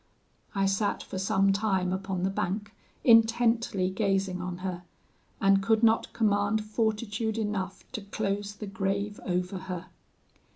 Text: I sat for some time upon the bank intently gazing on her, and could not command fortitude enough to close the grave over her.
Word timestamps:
I 0.55 0.65
sat 0.65 1.03
for 1.03 1.19
some 1.19 1.53
time 1.53 1.93
upon 1.93 2.23
the 2.23 2.31
bank 2.31 2.71
intently 3.03 3.91
gazing 3.91 4.41
on 4.41 4.57
her, 4.65 4.81
and 5.39 5.61
could 5.61 5.83
not 5.83 6.11
command 6.11 6.65
fortitude 6.65 7.37
enough 7.37 7.83
to 7.91 8.01
close 8.01 8.53
the 8.55 8.65
grave 8.65 9.19
over 9.27 9.59
her. 9.59 9.89